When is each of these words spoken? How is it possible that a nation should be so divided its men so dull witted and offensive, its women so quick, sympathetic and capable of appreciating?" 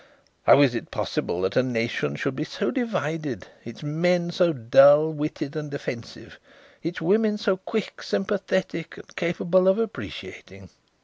How 0.47 0.61
is 0.63 0.73
it 0.73 0.89
possible 0.89 1.41
that 1.41 1.55
a 1.55 1.61
nation 1.61 2.15
should 2.15 2.35
be 2.35 2.43
so 2.43 2.71
divided 2.71 3.45
its 3.63 3.83
men 3.83 4.31
so 4.31 4.51
dull 4.51 5.11
witted 5.11 5.55
and 5.55 5.71
offensive, 5.71 6.39
its 6.81 7.01
women 7.01 7.37
so 7.37 7.57
quick, 7.57 8.01
sympathetic 8.01 8.97
and 8.97 9.15
capable 9.15 9.67
of 9.67 9.77
appreciating?" 9.77 10.71